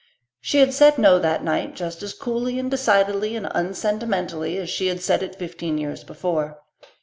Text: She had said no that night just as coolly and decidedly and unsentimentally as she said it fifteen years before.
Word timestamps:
She 0.41 0.57
had 0.61 0.73
said 0.73 0.97
no 0.97 1.19
that 1.19 1.43
night 1.43 1.75
just 1.75 2.01
as 2.01 2.15
coolly 2.15 2.57
and 2.57 2.71
decidedly 2.71 3.35
and 3.35 3.45
unsentimentally 3.51 4.57
as 4.57 4.67
she 4.67 4.97
said 4.97 5.21
it 5.21 5.35
fifteen 5.35 5.77
years 5.77 6.03
before. 6.03 6.57